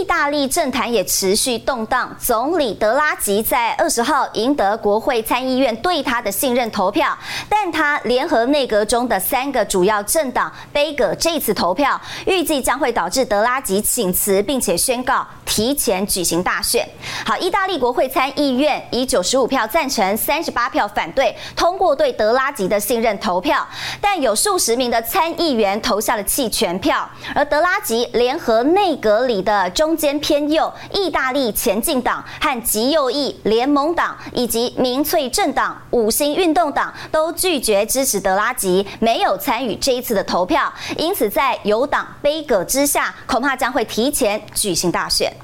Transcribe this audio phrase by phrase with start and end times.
[0.00, 7.14] 意大利政坛也持续动荡，总理德拉吉在二十号赢得国会参议院对他的信任投票，
[7.50, 16.88] 但他联合内阁中的三个主要政党杯葛这次投票，预计将会导致德拉吉请辞，并且宣告提前举行大选。
[17.26, 23.68] 好，意大利国会参议院以九十五票赞成、三十八票反对通过对德拉吉的信任投票，
[24.00, 29.89] 但有数十名的参议员投下了弃权票，而德拉吉联合内阁里的中。
[29.90, 45.34] 中间偏右意大利前进党和极右翼联盟党以及民粹政党五星运动党都拒绝支持德拉吉，没有参与这一次的投票，因此在有党杯葛之下，恐怕将会提前举行大选。